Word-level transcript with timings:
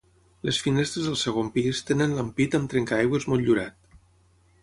Les 0.47 0.59
finestres 0.67 1.09
del 1.09 1.17
segon 1.23 1.51
pis 1.57 1.83
tenen 1.91 2.17
l'ampit 2.19 2.57
amb 2.61 2.73
trencaaigües 2.73 3.29
motllurat. 3.35 3.79